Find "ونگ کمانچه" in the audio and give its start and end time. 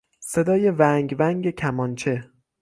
1.19-2.23